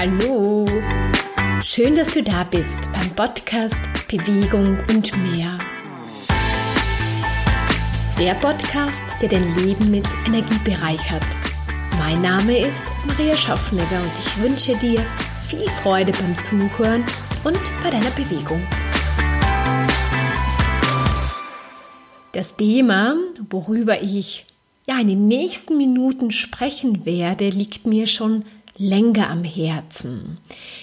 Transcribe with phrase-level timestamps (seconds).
[0.00, 0.64] Hallo!
[1.64, 5.58] Schön, dass du da bist beim Podcast Bewegung und mehr.
[8.16, 11.24] Der Podcast, der dein Leben mit Energie bereichert.
[11.98, 15.04] Mein Name ist Maria Schaffnegger und ich wünsche dir
[15.48, 17.02] viel Freude beim Zuhören
[17.42, 18.64] und bei deiner Bewegung.
[22.30, 23.16] Das Thema,
[23.50, 24.46] worüber ich
[24.86, 28.44] ja in den nächsten Minuten sprechen werde, liegt mir schon
[28.78, 30.38] länger am Herzen.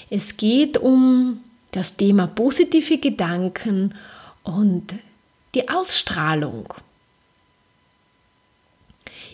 [0.09, 1.39] Es geht um
[1.71, 3.93] das Thema positive Gedanken
[4.43, 4.95] und
[5.55, 6.73] die Ausstrahlung.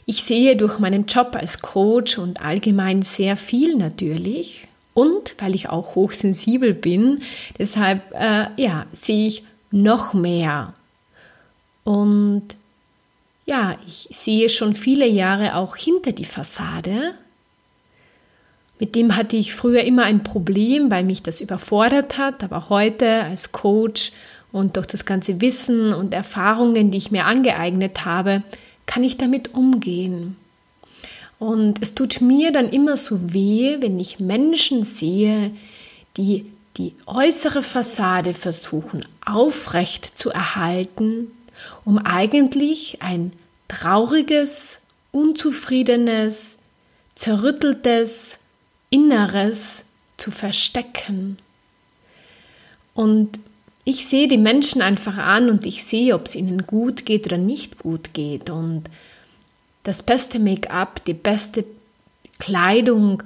[0.06, 5.70] Ich sehe durch meinen Job als Coach und allgemein sehr viel natürlich und weil ich
[5.70, 7.22] auch hochsensibel bin,
[7.58, 10.74] deshalb äh, ja, sehe ich noch mehr.
[11.84, 12.56] Und
[13.46, 17.14] ja, ich sehe schon viele Jahre auch hinter die Fassade
[18.82, 23.26] mit dem hatte ich früher immer ein Problem, weil mich das überfordert hat, aber heute
[23.26, 24.12] als Coach
[24.52, 28.42] und durch das ganze Wissen und Erfahrungen, die ich mir angeeignet habe,
[28.88, 30.36] kann ich damit umgehen.
[31.38, 35.52] Und es tut mir dann immer so weh, wenn ich Menschen sehe,
[36.18, 41.28] die die äußere Fassade versuchen aufrecht zu erhalten,
[41.86, 43.32] um eigentlich ein
[43.68, 46.58] trauriges, unzufriedenes,
[47.14, 48.40] zerrütteltes,
[48.92, 49.84] Inneres
[50.18, 51.40] zu verstecken.
[52.94, 53.40] Und
[53.84, 57.40] ich sehe die Menschen einfach an und ich sehe, ob es ihnen gut geht oder
[57.40, 58.52] nicht gut geht.
[58.52, 58.84] Und
[59.84, 61.66] das beste Make-up, die beste
[62.38, 63.24] Kleidung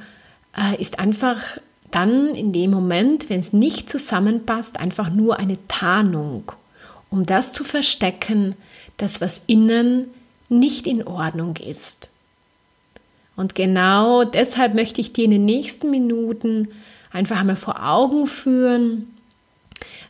[0.55, 1.57] äh, ist einfach
[1.91, 6.51] dann in dem Moment, wenn es nicht zusammenpasst, einfach nur eine Tarnung,
[7.09, 8.55] um das zu verstecken,
[8.97, 10.07] dass was innen
[10.47, 12.09] nicht in Ordnung ist.
[13.35, 16.69] Und genau deshalb möchte ich dir in den nächsten Minuten
[17.11, 19.15] einfach einmal vor Augen führen,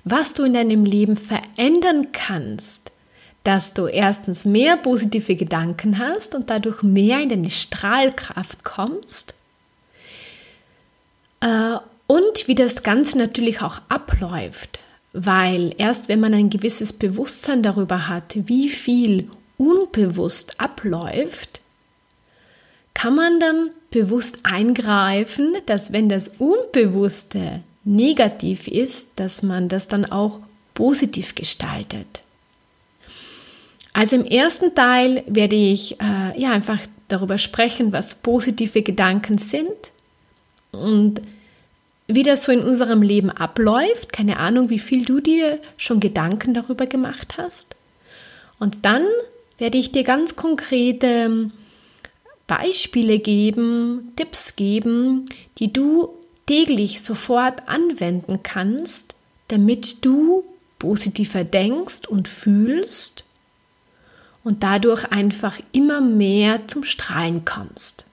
[0.03, 2.91] was du in deinem Leben verändern kannst,
[3.43, 9.35] dass du erstens mehr positive Gedanken hast und dadurch mehr in deine Strahlkraft kommst.
[11.41, 14.79] Äh, und wie das Ganze natürlich auch abläuft,
[15.13, 21.61] weil erst wenn man ein gewisses Bewusstsein darüber hat, wie viel unbewusst abläuft,
[22.95, 30.05] kann man dann bewusst eingreifen, dass wenn das Unbewusste negativ ist, dass man das dann
[30.05, 30.39] auch
[30.73, 32.21] positiv gestaltet.
[33.93, 39.69] Also im ersten Teil werde ich äh, ja einfach darüber sprechen, was positive Gedanken sind
[40.71, 41.21] und
[42.07, 44.11] wie das so in unserem Leben abläuft.
[44.11, 47.75] Keine Ahnung, wie viel du dir schon Gedanken darüber gemacht hast.
[48.59, 49.05] Und dann
[49.57, 51.51] werde ich dir ganz konkrete
[52.47, 55.25] Beispiele geben, Tipps geben,
[55.57, 56.09] die du
[56.45, 59.15] täglich sofort anwenden kannst,
[59.47, 60.43] damit du
[60.77, 63.23] positiver denkst und fühlst
[64.43, 68.05] und dadurch einfach immer mehr zum Strahlen kommst.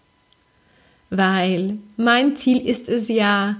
[1.10, 3.56] Weil mein Ziel ist es ja,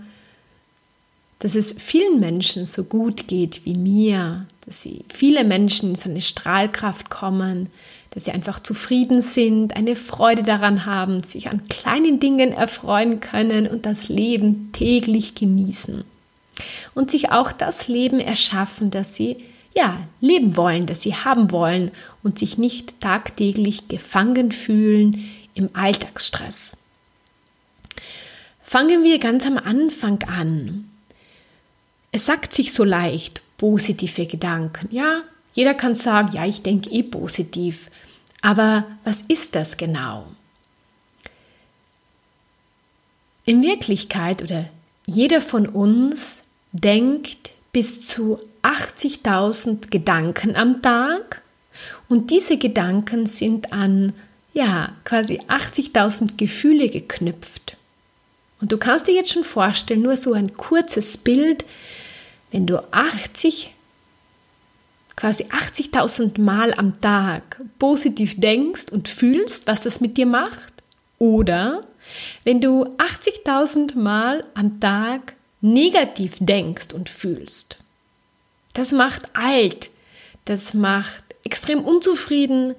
[1.38, 6.08] dass es vielen Menschen so gut geht wie mir, dass sie viele Menschen in so
[6.08, 7.68] eine Strahlkraft kommen,
[8.12, 13.66] dass sie einfach zufrieden sind, eine Freude daran haben, sich an kleinen Dingen erfreuen können
[13.66, 16.04] und das Leben täglich genießen.
[16.94, 19.38] Und sich auch das Leben erschaffen, das sie
[19.74, 21.90] ja, leben wollen, das sie haben wollen
[22.22, 25.24] und sich nicht tagtäglich gefangen fühlen
[25.54, 26.76] im Alltagsstress.
[28.60, 30.90] Fangen wir ganz am Anfang an.
[32.10, 34.88] Es sagt sich so leicht, positive Gedanken.
[34.90, 35.22] Ja,
[35.54, 37.90] jeder kann sagen, ja, ich denke eh positiv.
[38.42, 40.26] Aber was ist das genau?
[43.44, 44.68] In Wirklichkeit oder
[45.06, 46.42] jeder von uns
[46.72, 51.42] denkt bis zu 80.000 Gedanken am Tag
[52.08, 54.12] und diese Gedanken sind an
[54.54, 57.76] ja, quasi 80.000 Gefühle geknüpft.
[58.60, 61.64] Und du kannst dir jetzt schon vorstellen, nur so ein kurzes Bild,
[62.50, 63.74] wenn du 80
[65.16, 70.72] quasi 80.000 Mal am Tag positiv denkst und fühlst, was das mit dir macht.
[71.18, 71.84] Oder
[72.44, 77.78] wenn du 80.000 Mal am Tag negativ denkst und fühlst.
[78.74, 79.90] Das macht alt,
[80.44, 82.74] das macht extrem unzufrieden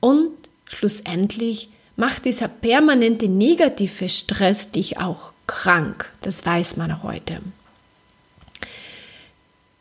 [0.00, 0.30] und
[0.66, 6.12] schlussendlich macht dieser permanente negative Stress dich auch krank.
[6.20, 7.40] Das weiß man heute.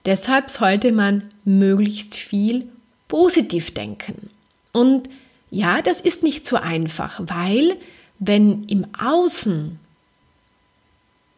[0.06, 2.68] Deshalb sollte man möglichst viel
[3.08, 4.30] positiv denken.
[4.72, 5.10] Und
[5.50, 7.78] ja, das ist nicht so einfach, weil
[8.20, 9.80] wenn im Außen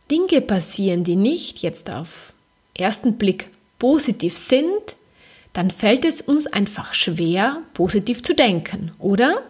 [0.10, 2.34] Dinge passieren, die nicht jetzt auf
[2.74, 3.50] ersten Blick
[3.80, 4.96] positiv sind,
[5.54, 9.42] dann fällt es uns einfach schwer, positiv zu denken, oder?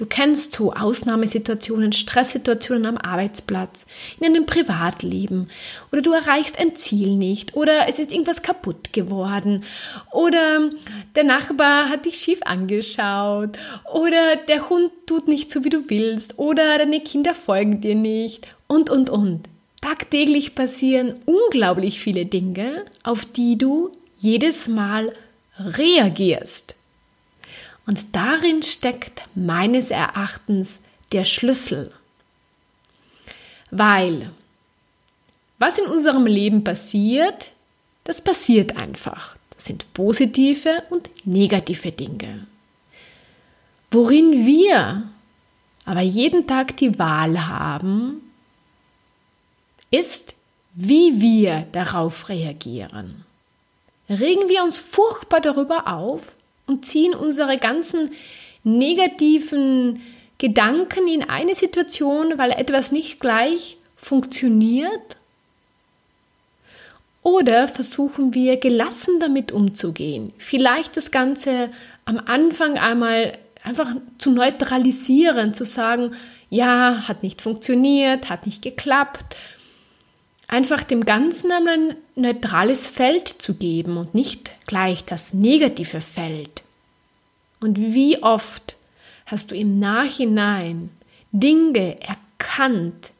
[0.00, 3.86] Du kennst so Ausnahmesituationen, Stresssituationen am Arbeitsplatz,
[4.18, 5.50] in einem Privatleben.
[5.92, 7.54] Oder du erreichst ein Ziel nicht.
[7.54, 9.62] Oder es ist irgendwas kaputt geworden.
[10.10, 10.70] Oder
[11.14, 13.58] der Nachbar hat dich schief angeschaut.
[13.92, 16.38] Oder der Hund tut nicht so, wie du willst.
[16.38, 18.48] Oder deine Kinder folgen dir nicht.
[18.68, 19.50] Und, und, und.
[19.82, 25.12] Tagtäglich passieren unglaublich viele Dinge, auf die du jedes Mal
[25.58, 26.74] reagierst.
[27.86, 30.80] Und darin steckt meines Erachtens
[31.12, 31.92] der Schlüssel.
[33.70, 34.30] Weil
[35.58, 37.52] was in unserem Leben passiert,
[38.04, 39.36] das passiert einfach.
[39.54, 42.46] Das sind positive und negative Dinge.
[43.90, 45.10] Worin wir
[45.84, 48.22] aber jeden Tag die Wahl haben,
[49.90, 50.34] ist,
[50.74, 53.24] wie wir darauf reagieren.
[54.08, 56.36] Regen wir uns furchtbar darüber auf
[56.70, 58.12] und ziehen unsere ganzen
[58.62, 60.00] negativen
[60.38, 65.16] Gedanken in eine Situation, weil etwas nicht gleich funktioniert?
[67.22, 70.32] Oder versuchen wir gelassen damit umzugehen?
[70.38, 71.70] Vielleicht das Ganze
[72.04, 76.12] am Anfang einmal einfach zu neutralisieren, zu sagen,
[76.48, 79.36] ja, hat nicht funktioniert, hat nicht geklappt.
[80.50, 86.64] Einfach dem Ganzen ein neutrales Feld zu geben und nicht gleich das negative Feld.
[87.60, 88.74] Und wie oft
[89.26, 90.90] hast du im Nachhinein
[91.30, 93.12] Dinge erkannt,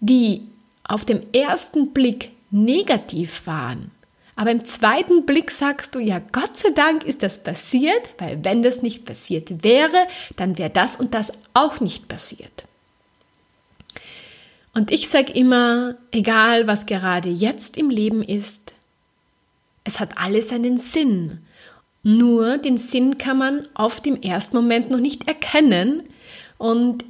[0.00, 0.48] die
[0.84, 3.90] auf dem ersten Blick negativ waren.
[4.34, 8.62] Aber im zweiten Blick sagst du, ja, Gott sei Dank ist das passiert, weil wenn
[8.62, 10.06] das nicht passiert wäre,
[10.36, 12.64] dann wäre das und das auch nicht passiert.
[14.74, 18.72] Und ich sage immer, egal was gerade jetzt im Leben ist,
[19.84, 21.38] es hat alles einen Sinn.
[22.02, 26.02] Nur den Sinn kann man oft im ersten Moment noch nicht erkennen.
[26.58, 27.04] Und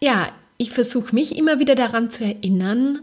[0.00, 3.00] ja, ich versuche mich immer wieder daran zu erinnern,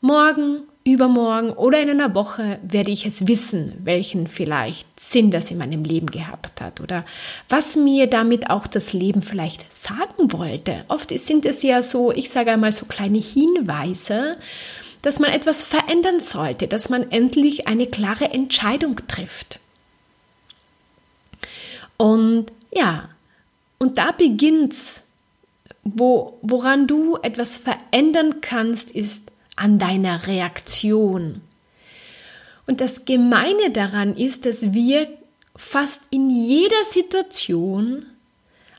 [0.00, 5.58] morgen, übermorgen oder in einer Woche werde ich es wissen, welchen vielleicht Sinn das in
[5.58, 7.04] meinem Leben gehabt hat oder
[7.48, 10.84] was mir damit auch das Leben vielleicht sagen wollte.
[10.88, 14.38] Oft sind es ja so, ich sage einmal so kleine Hinweise,
[15.02, 19.60] dass man etwas verändern sollte, dass man endlich eine klare Entscheidung trifft.
[21.96, 23.10] Und ja,
[23.78, 25.02] und da beginnt's.
[25.82, 29.30] Wo, woran du etwas verändern kannst, ist
[29.60, 31.42] an deiner Reaktion.
[32.66, 35.06] Und das Gemeine daran ist, dass wir
[35.54, 38.06] fast in jeder Situation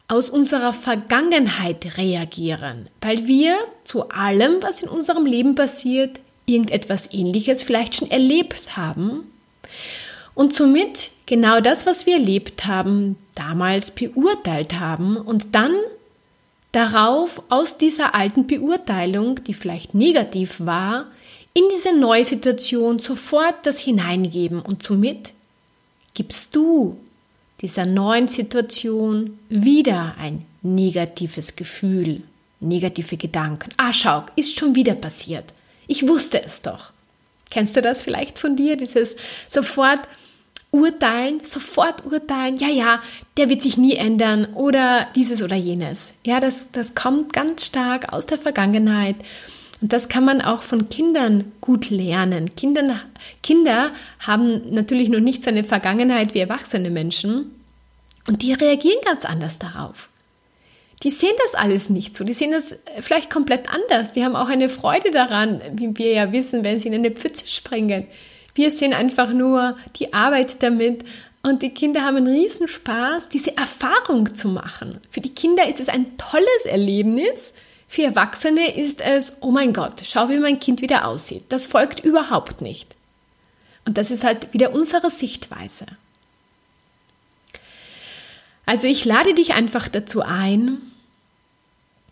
[0.08, 7.62] aus unserer Vergangenheit reagieren, weil wir zu allem, was in unserem Leben passiert, irgendetwas Ähnliches
[7.62, 9.32] vielleicht schon erlebt haben
[10.34, 15.74] und somit genau das, was wir erlebt haben, damals beurteilt haben und dann
[16.72, 21.08] darauf aus dieser alten Beurteilung, die vielleicht negativ war,
[21.54, 25.34] in diese neue Situation sofort das hineingeben und somit
[26.14, 26.98] gibst du
[27.62, 32.24] dieser neuen Situation wieder ein negatives Gefühl,
[32.60, 33.72] negative Gedanken.
[33.78, 35.54] Ah, schau, ist schon wieder passiert.
[35.88, 36.92] Ich wusste es doch.
[37.50, 38.78] Kennst du das vielleicht von dir?
[38.78, 40.00] Dieses sofort
[40.72, 43.02] urteilen, sofort urteilen, ja, ja,
[43.38, 46.14] der wird sich nie ändern oder dieses oder jenes.
[46.26, 49.18] Ja, das, das kommt ganz stark aus der Vergangenheit.
[49.82, 52.56] Und das kann man auch von Kindern gut lernen.
[52.56, 53.02] Kindern,
[53.42, 57.52] Kinder haben natürlich noch nicht so eine Vergangenheit wie erwachsene Menschen
[58.28, 60.10] und die reagieren ganz anders darauf.
[61.04, 64.12] Die sehen das alles nicht so, die sehen das vielleicht komplett anders.
[64.12, 67.48] Die haben auch eine Freude daran, wie wir ja wissen, wenn sie in eine Pfütze
[67.48, 68.06] springen.
[68.54, 71.06] Wir sehen einfach nur die Arbeit damit
[71.44, 75.00] und die Kinder haben einen Riesenspaß, diese Erfahrung zu machen.
[75.10, 77.54] Für die Kinder ist es ein tolles Erlebnis.
[77.88, 81.46] Für Erwachsene ist es, oh mein Gott, schau, wie mein Kind wieder aussieht.
[81.50, 82.96] Das folgt überhaupt nicht.
[83.86, 85.86] Und das ist halt wieder unsere Sichtweise.
[88.66, 90.78] Also ich lade dich einfach dazu ein,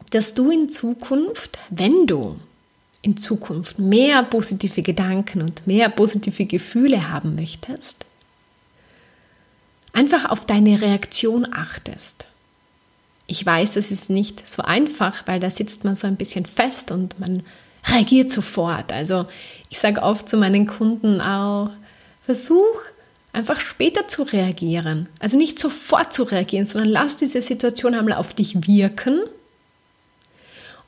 [0.09, 2.39] dass du in Zukunft, wenn du
[3.01, 8.05] in Zukunft mehr positive Gedanken und mehr positive Gefühle haben möchtest,
[9.93, 12.25] einfach auf deine Reaktion achtest.
[13.27, 16.91] Ich weiß, es ist nicht so einfach, weil da sitzt man so ein bisschen fest
[16.91, 17.43] und man
[17.85, 18.91] reagiert sofort.
[18.91, 19.27] Also
[19.69, 21.71] ich sage oft zu meinen Kunden auch,
[22.25, 22.81] versuch
[23.31, 25.07] einfach später zu reagieren.
[25.19, 29.21] Also nicht sofort zu reagieren, sondern lass diese Situation einmal auf dich wirken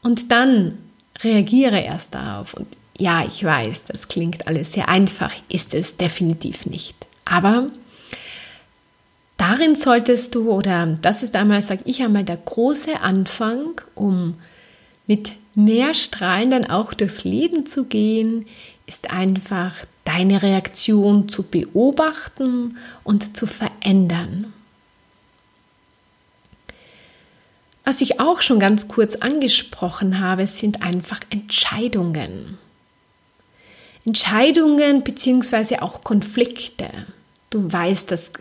[0.02, 0.78] und dann
[1.24, 2.54] reagiere erst darauf.
[2.54, 6.96] Und Ja, ich weiß, das klingt alles sehr einfach, ist es definitiv nicht.
[7.26, 7.68] Aber
[9.38, 14.36] darin solltest du, oder das ist einmal, sage ich einmal, der große Anfang, um
[15.08, 18.46] mit mehr Strahlen dann auch durchs Leben zu gehen,
[18.86, 19.74] ist einfach
[20.06, 24.54] deine Reaktion zu beobachten und zu verändern.
[27.84, 32.58] Was ich auch schon ganz kurz angesprochen habe, sind einfach Entscheidungen.
[34.06, 35.80] Entscheidungen bzw.
[35.80, 36.90] auch Konflikte.
[37.50, 38.32] Du weißt das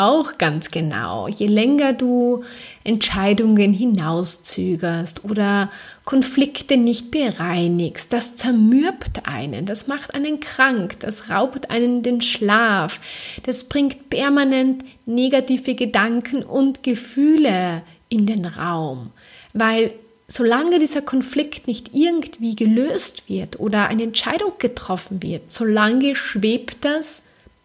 [0.00, 1.28] auch ganz genau.
[1.28, 2.42] Je länger du
[2.84, 5.70] Entscheidungen hinauszögerst oder
[6.04, 12.98] Konflikte nicht bereinigst, das zermürbt einen, das macht einen krank, das raubt einen den Schlaf,
[13.44, 19.10] das bringt permanent negative Gedanken und Gefühle in den Raum,
[19.54, 19.94] weil
[20.28, 27.22] solange dieser Konflikt nicht irgendwie gelöst wird oder eine Entscheidung getroffen wird, solange schwebt das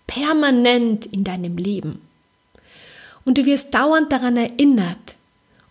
[0.07, 2.01] permanent in deinem Leben.
[3.25, 5.14] Und du wirst dauernd daran erinnert.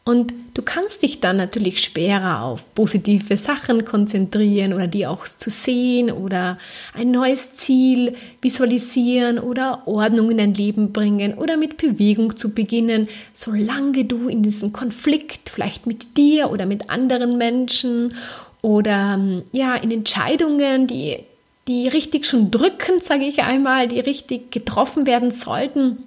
[0.07, 5.49] Und du kannst dich dann natürlich schwerer auf positive Sachen konzentrieren oder die auch zu
[5.49, 6.59] sehen oder
[6.93, 13.09] ein neues Ziel visualisieren oder Ordnung in dein Leben bringen oder mit Bewegung zu beginnen,
[13.33, 18.15] solange du in diesem Konflikt vielleicht mit dir oder mit anderen Menschen
[18.61, 19.19] oder
[19.53, 21.21] ja in Entscheidungen, die
[21.67, 26.03] die richtig schon drücken, sage ich einmal, die richtig getroffen werden sollten,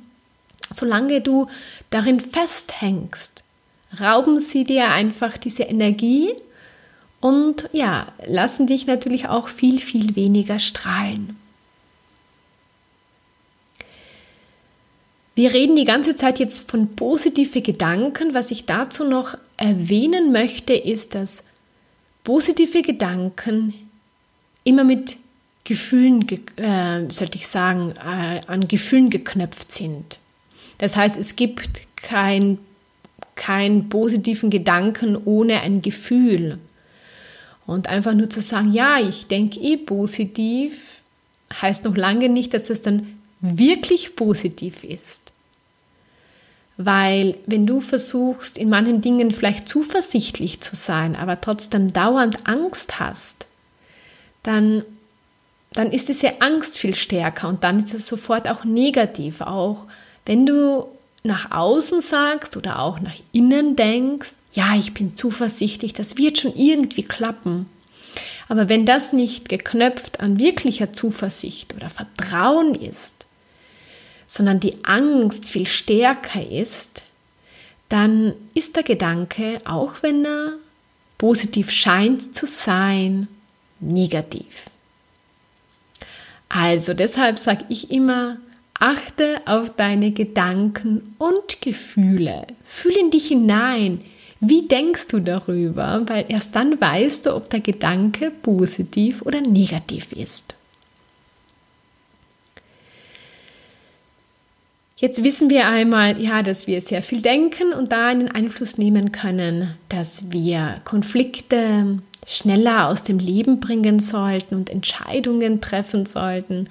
[0.72, 1.48] solange du
[1.90, 3.44] darin festhängst,
[4.00, 6.34] rauben sie dir einfach diese Energie
[7.20, 11.38] und ja, lassen dich natürlich auch viel, viel weniger strahlen.
[15.36, 18.34] Wir reden die ganze Zeit jetzt von positive Gedanken.
[18.34, 21.44] Was ich dazu noch erwähnen möchte, ist, dass
[22.24, 23.74] positive Gedanken
[24.64, 25.18] immer mit
[25.64, 30.18] Gefühlen, äh, sollte ich sagen, äh, an Gefühlen geknöpft sind.
[30.78, 32.58] Das heißt, es gibt kein,
[33.38, 36.60] keinen positiven Gedanken ohne ein Gefühl.
[37.66, 41.02] Und einfach nur zu sagen, ja, ich denke eh positiv,
[41.62, 45.32] heißt noch lange nicht, dass es dann wirklich positiv ist.
[46.78, 53.00] Weil wenn du versuchst, in manchen Dingen vielleicht zuversichtlich zu sein, aber trotzdem dauernd Angst
[53.00, 53.48] hast,
[54.44, 54.84] dann,
[55.74, 59.88] dann ist diese Angst viel stärker und dann ist es sofort auch negativ, auch
[60.26, 60.86] wenn du
[61.28, 66.56] nach außen sagst oder auch nach innen denkst, ja, ich bin zuversichtlich, das wird schon
[66.56, 67.68] irgendwie klappen.
[68.50, 73.26] Aber wenn das nicht geknöpft an wirklicher Zuversicht oder Vertrauen ist,
[74.26, 77.04] sondern die Angst viel stärker ist,
[77.90, 80.54] dann ist der Gedanke, auch wenn er
[81.18, 83.28] positiv scheint zu sein,
[83.80, 84.70] negativ.
[86.50, 88.38] Also deshalb sage ich immer,
[88.80, 92.46] Achte auf deine Gedanken und Gefühle.
[92.64, 94.02] Fühl in dich hinein.
[94.40, 96.04] Wie denkst du darüber?
[96.06, 100.54] Weil erst dann weißt du, ob der Gedanke positiv oder negativ ist.
[105.00, 109.12] Jetzt wissen wir einmal, ja, dass wir sehr viel denken und da einen Einfluss nehmen
[109.12, 116.68] können, dass wir Konflikte schneller aus dem Leben bringen sollten und Entscheidungen treffen sollten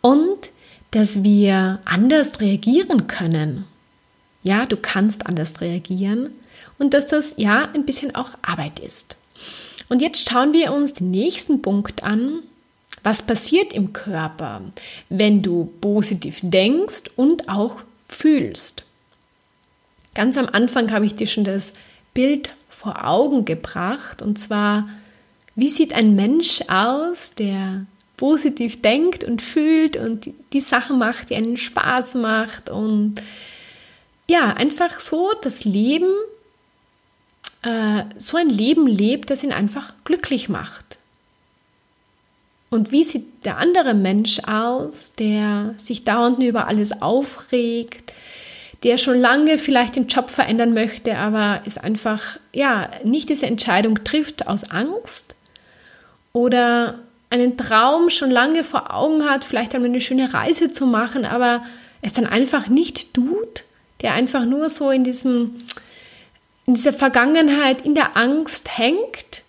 [0.00, 0.50] und
[0.90, 3.64] dass wir anders reagieren können.
[4.42, 6.30] Ja, du kannst anders reagieren
[6.78, 9.16] und dass das ja ein bisschen auch Arbeit ist.
[9.88, 12.40] Und jetzt schauen wir uns den nächsten Punkt an.
[13.02, 14.62] Was passiert im Körper,
[15.08, 18.84] wenn du positiv denkst und auch fühlst?
[20.14, 21.72] Ganz am Anfang habe ich dir schon das
[22.12, 24.88] Bild vor Augen gebracht und zwar,
[25.54, 27.86] wie sieht ein Mensch aus, der
[28.18, 33.22] positiv denkt und fühlt und die Sachen macht, die einen Spaß macht und
[34.28, 36.12] ja, einfach so das Leben,
[37.62, 40.98] äh, so ein Leben lebt, das ihn einfach glücklich macht.
[42.70, 48.12] Und wie sieht der andere Mensch aus, der sich dauernd über alles aufregt,
[48.82, 54.04] der schon lange vielleicht den Job verändern möchte, aber es einfach ja nicht diese Entscheidung
[54.04, 55.36] trifft aus Angst
[56.32, 56.98] oder
[57.30, 61.62] einen Traum schon lange vor Augen hat, vielleicht einmal eine schöne Reise zu machen, aber
[62.00, 63.64] es dann einfach nicht tut,
[64.02, 65.56] der einfach nur so in diesem
[66.68, 69.42] in dieser Vergangenheit, in der Angst hängt,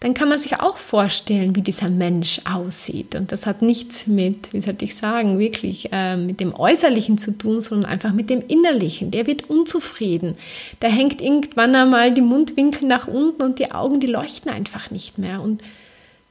[0.00, 3.14] dann kann man sich auch vorstellen, wie dieser Mensch aussieht.
[3.14, 7.38] Und das hat nichts mit, wie soll ich sagen, wirklich äh, mit dem Äußerlichen zu
[7.38, 9.12] tun, sondern einfach mit dem Innerlichen.
[9.12, 10.36] Der wird unzufrieden.
[10.80, 15.18] Da hängt irgendwann einmal die Mundwinkel nach unten und die Augen, die leuchten einfach nicht
[15.18, 15.40] mehr.
[15.40, 15.62] Und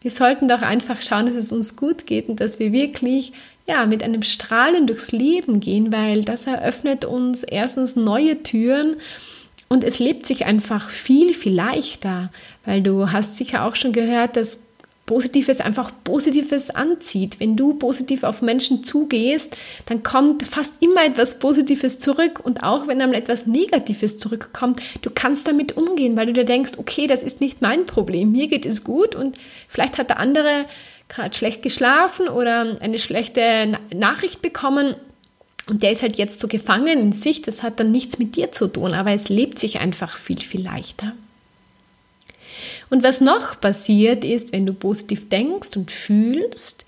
[0.02, 3.34] Wir sollten doch einfach schauen, dass es uns gut geht und dass wir wirklich
[3.68, 8.98] ja, mit einem Strahlen durchs Leben gehen, weil das eröffnet uns erstens neue Türen
[9.70, 12.32] und es lebt sich einfach viel, viel leichter,
[12.66, 14.64] weil du hast sicher auch schon gehört, dass
[15.06, 17.40] Positives einfach Positives anzieht.
[17.40, 22.40] Wenn du positiv auf Menschen zugehst, dann kommt fast immer etwas Positives zurück.
[22.42, 26.74] Und auch wenn einmal etwas Negatives zurückkommt, du kannst damit umgehen, weil du dir denkst,
[26.78, 30.66] okay, das ist nicht mein Problem, mir geht es gut und vielleicht hat der andere
[31.10, 34.96] gerade schlecht geschlafen oder eine schlechte Nachricht bekommen.
[35.68, 38.52] Und der ist halt jetzt so gefangen in sich, das hat dann nichts mit dir
[38.52, 41.14] zu tun, aber es lebt sich einfach viel, viel leichter.
[42.92, 46.86] Und was noch passiert ist, wenn du positiv denkst und fühlst,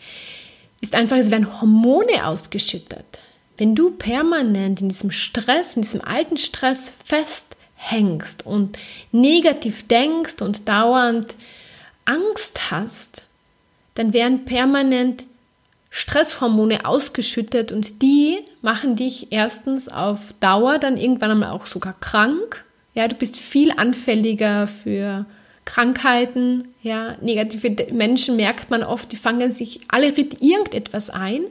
[0.82, 3.06] ist einfach, es werden Hormone ausgeschüttet.
[3.58, 8.78] Wenn du permanent in diesem Stress, in diesem alten Stress festhängst und
[9.14, 11.38] negativ denkst und dauernd
[12.04, 13.24] Angst hast,
[13.96, 15.24] dann werden permanent
[15.90, 22.66] Stresshormone ausgeschüttet und die machen dich erstens auf Dauer dann irgendwann einmal auch sogar krank.
[22.94, 25.26] Ja, du bist viel anfälliger für
[25.66, 31.46] Krankheiten, ja, negative Menschen merkt man oft, die fangen sich alle irgendetwas ein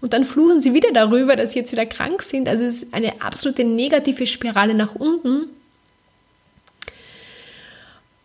[0.00, 2.46] und dann fluchen sie wieder darüber, dass sie jetzt wieder krank sind.
[2.46, 5.46] Also es ist eine absolute negative Spirale nach unten.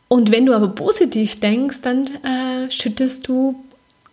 [0.09, 3.63] Und wenn du aber positiv denkst, dann äh, schüttest du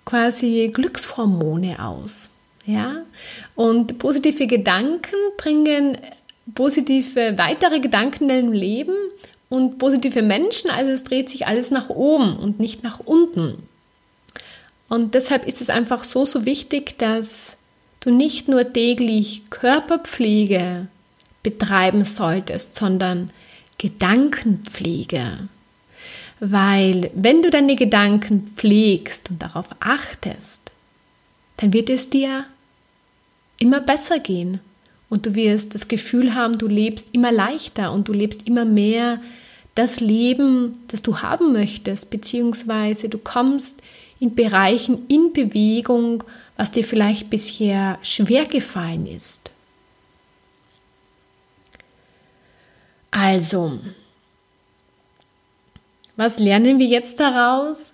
[0.04, 2.30] quasi Glückshormone aus.
[2.66, 3.02] Ja?
[3.56, 5.99] Und positive Gedanken bringen
[6.54, 8.95] positive weitere Gedanken in deinem Leben
[9.48, 13.68] und positive Menschen, also es dreht sich alles nach oben und nicht nach unten.
[14.88, 17.56] Und deshalb ist es einfach so, so wichtig, dass
[18.00, 20.88] du nicht nur täglich Körperpflege
[21.42, 23.30] betreiben solltest, sondern
[23.78, 25.48] Gedankenpflege.
[26.38, 30.60] Weil wenn du deine Gedanken pflegst und darauf achtest,
[31.56, 32.44] dann wird es dir
[33.59, 34.61] immer besser gehen.
[35.09, 39.21] Und du wirst das Gefühl haben, du lebst immer leichter und du lebst immer mehr
[39.75, 43.83] das Leben, das du haben möchtest, beziehungsweise du kommst
[44.19, 46.25] in Bereichen in Bewegung,
[46.57, 49.53] was dir vielleicht bisher schwer gefallen ist.
[53.11, 53.79] Also,
[56.16, 57.92] was lernen wir jetzt daraus?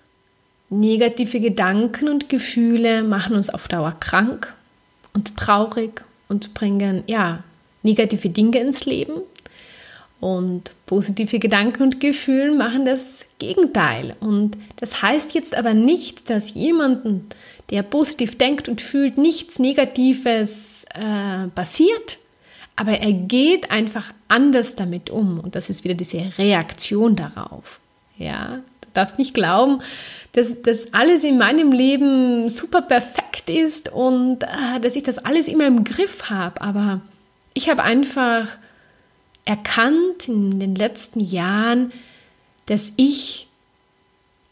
[0.69, 4.55] Negative Gedanken und Gefühle machen uns auf Dauer krank
[5.13, 7.43] und traurig und bringen ja
[7.83, 9.21] negative Dinge ins Leben.
[10.19, 14.15] Und positive Gedanken und Gefühle machen das Gegenteil.
[14.21, 17.27] Und das heißt jetzt aber nicht, dass jemanden,
[17.69, 22.19] der positiv denkt und fühlt, nichts Negatives äh, passiert.
[22.77, 25.41] Aber er geht einfach anders damit um.
[25.41, 27.81] Und das ist wieder diese Reaktion darauf.
[28.17, 28.61] Ja,
[28.93, 29.81] darfst nicht glauben,
[30.33, 35.47] dass das alles in meinem Leben super perfekt ist und äh, dass ich das alles
[35.47, 36.61] immer im Griff habe.
[36.61, 37.01] Aber
[37.53, 38.47] ich habe einfach
[39.45, 41.91] erkannt in den letzten Jahren,
[42.65, 43.47] dass ich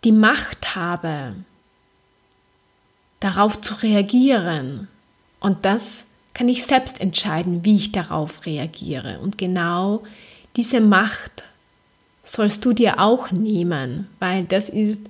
[0.04, 1.36] die Macht habe,
[3.20, 4.88] darauf zu reagieren.
[5.40, 9.20] Und das kann ich selbst entscheiden, wie ich darauf reagiere.
[9.20, 10.04] Und genau
[10.56, 11.44] diese Macht
[12.24, 15.02] sollst du dir auch nehmen, weil das ist,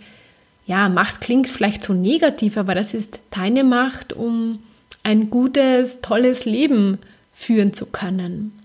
[0.66, 4.60] ja, Macht klingt vielleicht so negativ, aber das ist deine Macht, um
[5.04, 7.00] ein gutes, tolles Leben
[7.34, 8.58] führen zu können.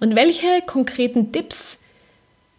[0.00, 1.78] Und welche konkreten Tipps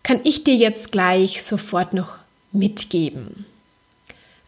[0.01, 2.19] kann ich dir jetzt gleich sofort noch
[2.51, 3.45] mitgeben?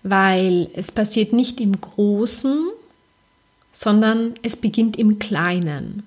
[0.03, 2.69] Weil es passiert nicht im Großen,
[3.71, 6.03] sondern es beginnt im Kleinen.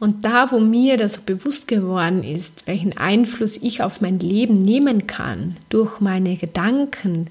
[0.00, 4.58] Und da, wo mir das so bewusst geworden ist, welchen Einfluss ich auf mein Leben
[4.58, 7.30] nehmen kann, durch meine Gedanken,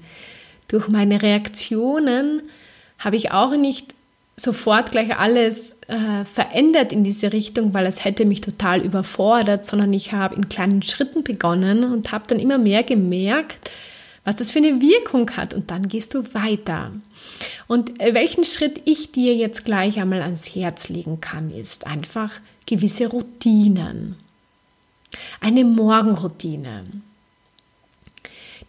[0.68, 2.42] durch meine Reaktionen,
[2.98, 3.94] habe ich auch nicht
[4.36, 9.92] sofort gleich alles äh, verändert in diese Richtung, weil es hätte mich total überfordert, sondern
[9.92, 13.70] ich habe in kleinen Schritten begonnen und habe dann immer mehr gemerkt,
[14.24, 16.92] was das für eine Wirkung hat und dann gehst du weiter.
[17.68, 22.32] Und äh, welchen Schritt ich dir jetzt gleich einmal ans Herz legen kann, ist einfach
[22.66, 24.16] gewisse Routinen.
[25.40, 26.82] Eine Morgenroutine.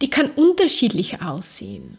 [0.01, 1.97] Die kann unterschiedlich aussehen.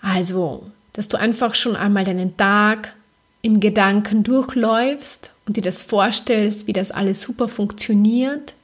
[0.00, 2.94] Also, dass du einfach schon einmal deinen Tag
[3.42, 8.54] im Gedanken durchläufst und dir das vorstellst, wie das alles super funktioniert.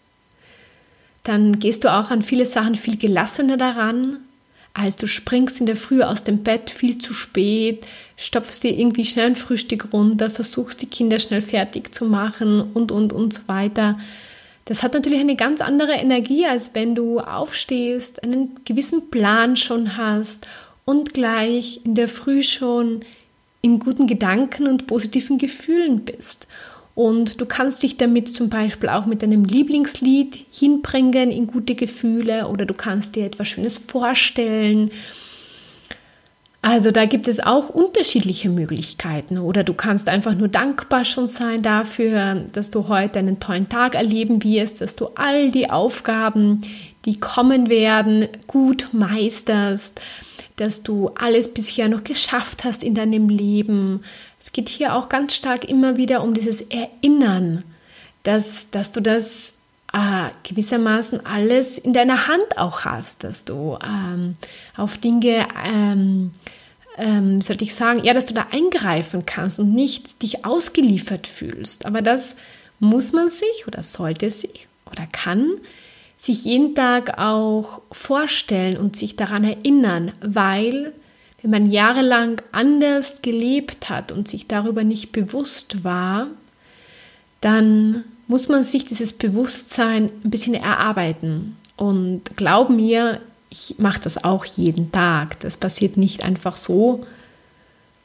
[1.25, 4.19] Dann gehst du auch an viele Sachen viel gelassener daran,
[4.75, 9.05] als du springst in der Früh aus dem Bett viel zu spät, stopfst dir irgendwie
[9.05, 13.41] schnell ein Frühstück runter, versuchst die Kinder schnell fertig zu machen und, und, und so
[13.47, 13.99] weiter.
[14.65, 19.97] Das hat natürlich eine ganz andere Energie, als wenn du aufstehst, einen gewissen Plan schon
[19.97, 20.47] hast
[20.85, 23.01] und gleich in der Früh schon
[23.61, 26.49] in guten Gedanken und positiven Gefühlen bist.
[26.95, 32.49] Und du kannst dich damit zum Beispiel auch mit deinem Lieblingslied hinbringen in gute Gefühle
[32.49, 34.91] oder du kannst dir etwas Schönes vorstellen.
[36.61, 39.39] Also da gibt es auch unterschiedliche Möglichkeiten.
[39.39, 43.95] Oder du kannst einfach nur dankbar schon sein dafür, dass du heute einen tollen Tag
[43.95, 46.61] erleben wirst, dass du all die Aufgaben,
[47.05, 50.01] die kommen werden, gut meisterst
[50.57, 54.03] dass du alles bisher noch geschafft hast in deinem Leben.
[54.43, 57.63] Es geht hier auch ganz stark immer wieder um dieses Erinnern,
[58.25, 59.55] dass, dass du das
[59.93, 64.37] äh, gewissermaßen alles in deiner Hand auch hast, dass du ähm,
[64.77, 66.33] auf Dinge, ähm,
[66.97, 71.87] ähm, sollte ich sagen, ja, dass du da eingreifen kannst und nicht dich ausgeliefert fühlst.
[71.87, 72.37] Aber das
[72.81, 75.53] muss man sich oder sollte sich oder kann
[76.17, 80.93] sich jeden Tag auch vorstellen und sich daran erinnern, weil
[81.43, 86.29] wenn man jahrelang anders gelebt hat und sich darüber nicht bewusst war,
[87.41, 91.57] dann muss man sich dieses Bewusstsein ein bisschen erarbeiten.
[91.77, 95.41] Und glaub mir, ich mache das auch jeden Tag.
[95.41, 97.05] Das passiert nicht einfach so,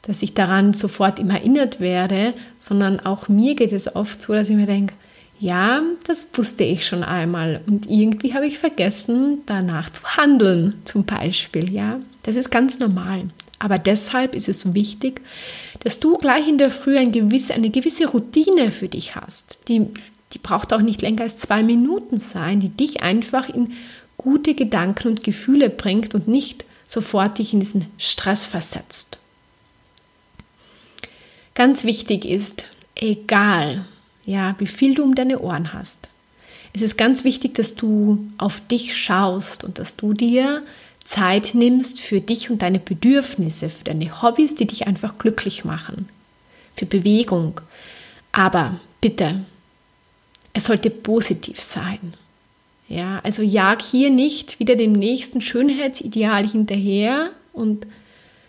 [0.02, 4.50] dass ich daran sofort immer erinnert werde, sondern auch mir geht es oft so, dass
[4.50, 4.94] ich mir denke,
[5.40, 11.04] ja, das wusste ich schon einmal und irgendwie habe ich vergessen, danach zu handeln, zum
[11.04, 11.72] Beispiel.
[11.72, 13.28] Ja, das ist ganz normal.
[13.60, 15.20] Aber deshalb ist es so wichtig,
[15.80, 19.60] dass du gleich in der Früh ein gewisse, eine gewisse Routine für dich hast.
[19.68, 19.86] Die,
[20.32, 23.72] die braucht auch nicht länger als zwei Minuten sein, die dich einfach in
[24.16, 29.18] gute Gedanken und Gefühle bringt und nicht sofort dich in diesen Stress versetzt.
[31.54, 33.84] Ganz wichtig ist, egal
[34.28, 36.10] ja, wie viel du um deine Ohren hast.
[36.74, 40.62] Es ist ganz wichtig, dass du auf dich schaust und dass du dir
[41.02, 46.10] Zeit nimmst für dich und deine Bedürfnisse, für deine Hobbys, die dich einfach glücklich machen,
[46.76, 47.62] für Bewegung.
[48.30, 49.40] Aber bitte,
[50.52, 52.12] es sollte positiv sein.
[52.86, 57.86] Ja, also jag hier nicht wieder dem nächsten Schönheitsideal hinterher und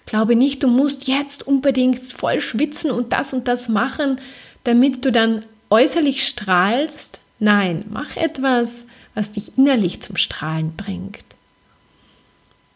[0.06, 4.20] glaube nicht, du musst jetzt unbedingt voll schwitzen und das und das machen,
[4.66, 7.20] damit du dann äußerlich strahlst.
[7.40, 11.24] Nein, mach etwas, was dich innerlich zum Strahlen bringt.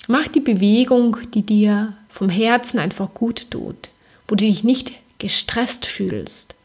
[0.08, 3.89] Mach die Bewegung, die dir vom Herzen einfach gut tut,
[4.27, 6.56] wo du dich nicht gestresst fühlst.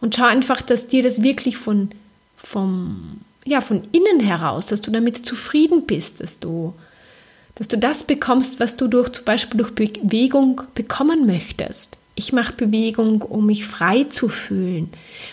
[0.00, 1.90] Und schau einfach, dass dir das wirklich von,
[2.36, 6.74] vom, ja, von innen heraus, dass du damit zufrieden bist, dass du,
[7.54, 11.98] dass du das bekommst, was du durch zum Beispiel durch Bewegung bekommen möchtest.
[12.14, 14.90] Ich mache Bewegung, um mich frei zu fühlen,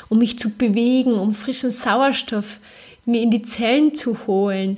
[0.10, 2.60] um mich zu bewegen, um frischen Sauerstoff
[3.06, 4.78] mir in die Zellen zu holen,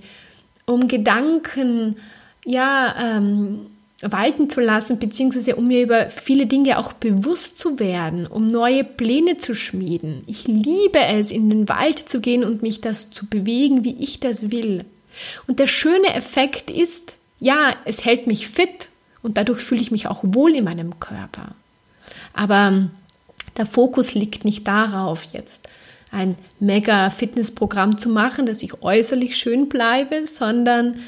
[0.66, 1.98] um Gedanken
[2.46, 3.68] ja ähm,
[4.02, 8.84] walten zu lassen, beziehungsweise um mir über viele Dinge auch bewusst zu werden, um neue
[8.84, 10.24] Pläne zu schmieden.
[10.28, 14.20] Ich liebe es, in den Wald zu gehen und mich das zu bewegen, wie ich
[14.20, 14.84] das will.
[15.48, 18.88] Und der schöne Effekt ist, ja, es hält mich fit
[19.22, 21.56] und dadurch fühle ich mich auch wohl in meinem Körper.
[22.34, 22.90] Aber
[23.58, 25.68] der Fokus liegt nicht darauf, jetzt
[26.12, 31.00] ein mega Fitnessprogramm zu machen, dass ich äußerlich schön bleibe, sondern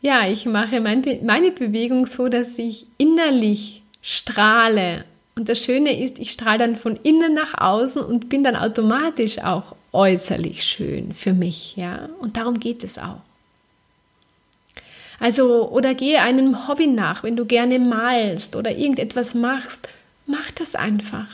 [0.00, 5.04] ja, ich mache meine Bewegung so, dass ich innerlich strahle.
[5.36, 9.38] Und das Schöne ist, ich strahle dann von innen nach außen und bin dann automatisch
[9.38, 12.08] auch äußerlich schön für mich, ja.
[12.20, 13.20] Und darum geht es auch.
[15.20, 19.88] Also, oder gehe einem Hobby nach, wenn du gerne malst oder irgendetwas machst,
[20.32, 21.28] Mach das einfach.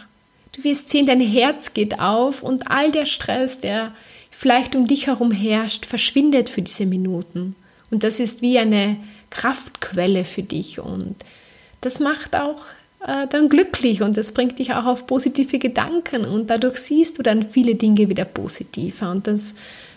[0.51, 3.93] Du wirst sehen, dein Herz geht auf und all der Stress, der
[4.33, 7.55] vielleicht um dich herum herrscht, verschwindet für diese Minuten.
[7.93, 8.97] Und das ist wie eine
[9.31, 11.15] Kraftquelle für dich und
[11.81, 12.65] das macht auch
[13.07, 17.23] äh, dann glücklich und das bringt dich auch auf positive Gedanken und dadurch siehst du
[17.23, 19.55] dann viele Dinge wieder positiver und das,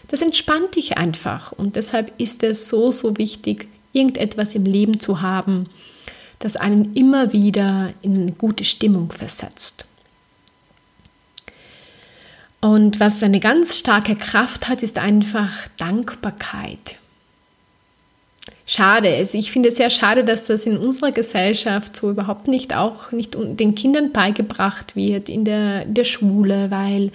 [0.10, 5.22] das entspannt dich einfach und deshalb ist es so, so wichtig, irgendetwas im Leben zu
[5.22, 5.66] haben,
[6.44, 9.86] das einen immer wieder in eine gute Stimmung versetzt.
[12.60, 16.98] Und was eine ganz starke Kraft hat, ist einfach Dankbarkeit.
[18.68, 22.76] Schade, also ich finde es sehr schade, dass das in unserer Gesellschaft so überhaupt nicht
[22.76, 27.12] auch nicht den Kindern beigebracht wird in der, der Schule, weil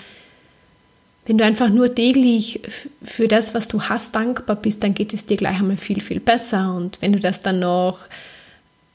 [1.25, 2.61] wenn du einfach nur täglich
[3.03, 6.21] für das, was du hast, dankbar bist, dann geht es dir gleich einmal viel, viel
[6.21, 6.75] besser.
[6.75, 8.01] Und wenn du das dann noch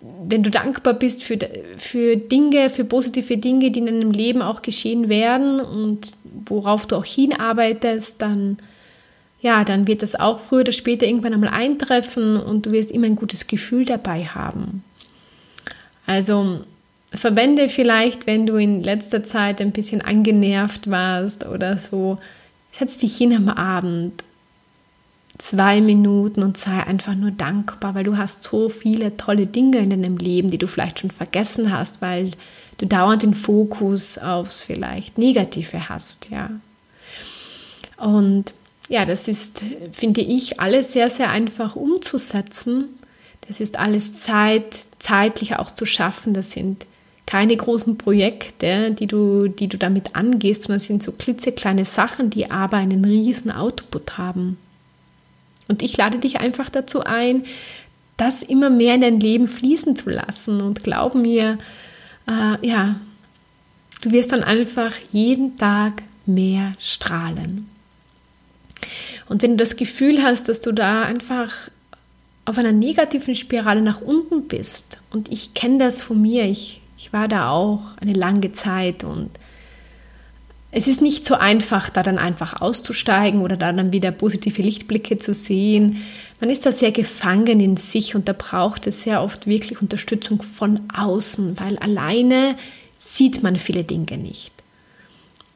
[0.02, 1.38] wenn du dankbar bist für,
[1.78, 6.14] für Dinge, für positive Dinge, die in deinem Leben auch geschehen werden und
[6.48, 8.58] worauf du auch hinarbeitest, dann,
[9.42, 13.06] ja, dann wird das auch früher oder später irgendwann einmal eintreffen und du wirst immer
[13.06, 14.84] ein gutes Gefühl dabei haben.
[16.08, 16.62] Also
[17.14, 22.18] verwende vielleicht, wenn du in letzter Zeit ein bisschen angenervt warst oder so,
[22.72, 24.24] setz dich hin am Abend
[25.38, 29.90] zwei Minuten und sei einfach nur dankbar, weil du hast so viele tolle Dinge in
[29.90, 32.32] deinem Leben, die du vielleicht schon vergessen hast, weil
[32.78, 36.50] du dauernd den Fokus aufs vielleicht Negative hast, ja.
[37.98, 38.54] Und
[38.90, 39.64] ja, das ist,
[39.94, 42.90] finde ich, alles sehr, sehr einfach umzusetzen.
[43.48, 46.34] Das ist alles Zeit, zeitlich auch zu schaffen.
[46.34, 46.86] Das sind
[47.26, 52.30] keine großen Projekte, die du, die du damit angehst, sondern es sind so klitzekleine Sachen,
[52.30, 54.58] die aber einen riesen Output haben.
[55.72, 57.46] Und ich lade dich einfach dazu ein,
[58.18, 60.60] das immer mehr in dein Leben fließen zu lassen.
[60.60, 61.58] Und glaub mir,
[62.28, 62.98] äh, ja,
[64.02, 67.70] du wirst dann einfach jeden Tag mehr strahlen.
[69.30, 71.54] Und wenn du das Gefühl hast, dass du da einfach
[72.44, 77.14] auf einer negativen Spirale nach unten bist, und ich kenne das von mir, ich, ich
[77.14, 79.30] war da auch eine lange Zeit und
[80.72, 85.18] es ist nicht so einfach, da dann einfach auszusteigen oder da dann wieder positive Lichtblicke
[85.18, 85.98] zu sehen.
[86.40, 90.42] Man ist da sehr gefangen in sich und da braucht es sehr oft wirklich Unterstützung
[90.42, 92.56] von außen, weil alleine
[92.98, 94.54] sieht man viele Dinge nicht.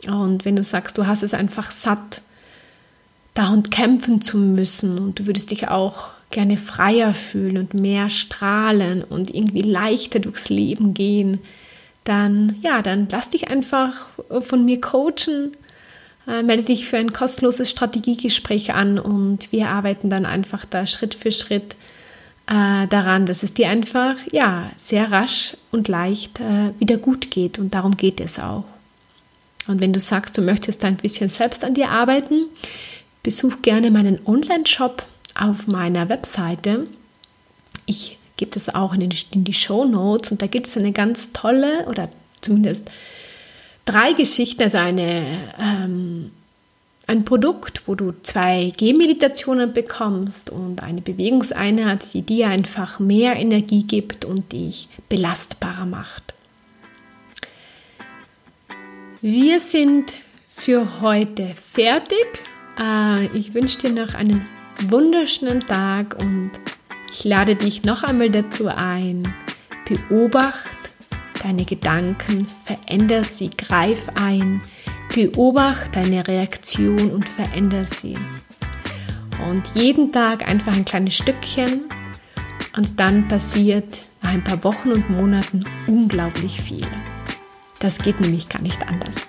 [0.05, 2.21] Und wenn du sagst, du hast es einfach satt,
[3.33, 8.09] da und kämpfen zu müssen und du würdest dich auch gerne freier fühlen und mehr
[8.09, 11.39] strahlen und irgendwie leichter durchs Leben gehen,
[12.05, 14.07] dann ja, dann lass dich einfach
[14.41, 15.51] von mir coachen.
[16.27, 21.13] Äh, melde dich für ein kostenloses Strategiegespräch an und wir arbeiten dann einfach da Schritt
[21.13, 21.75] für Schritt
[22.47, 27.59] äh, daran, dass es dir einfach ja sehr rasch und leicht äh, wieder gut geht
[27.59, 28.65] und darum geht es auch.
[29.67, 32.45] Und wenn du sagst, du möchtest da ein bisschen selbst an dir arbeiten,
[33.23, 36.87] besuch gerne meinen Online-Shop auf meiner Webseite.
[37.87, 41.31] Ich gibt es auch in, in die Show Notes und da gibt es eine ganz
[41.33, 42.09] tolle oder
[42.41, 42.89] zumindest
[43.85, 45.25] drei Geschichten, also eine,
[45.59, 46.31] ähm,
[47.07, 53.83] ein Produkt, wo du zwei Gehmeditationen bekommst und eine Bewegungseinheit, die dir einfach mehr Energie
[53.83, 56.33] gibt und dich belastbarer macht.
[59.21, 60.13] Wir sind
[60.55, 62.25] für heute fertig.
[62.79, 64.45] Äh, ich wünsche dir noch einen
[64.89, 66.51] wunderschönen Tag und
[67.17, 69.33] ich lade dich noch einmal dazu ein.
[69.87, 70.67] Beobacht
[71.41, 74.61] deine Gedanken, veränder sie, greif ein,
[75.13, 78.17] beobacht deine Reaktion und veränder sie.
[79.49, 81.83] Und jeden Tag einfach ein kleines Stückchen
[82.75, 86.87] und dann passiert nach ein paar Wochen und Monaten unglaublich viel.
[87.79, 89.27] Das geht nämlich gar nicht anders.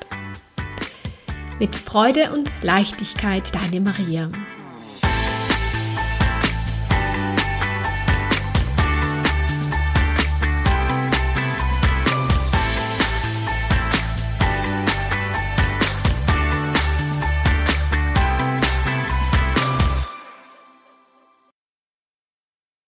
[1.61, 4.29] Mit Freude und Leichtigkeit, deine Maria.